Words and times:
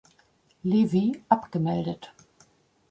Levi, 0.63 1.21
abgemeldet. 1.27 2.11